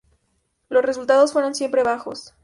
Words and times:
Los 0.69 0.83
resultados 0.83 1.31
fueron 1.31 1.53
siempre 1.53 1.83
bajos. 1.83 2.33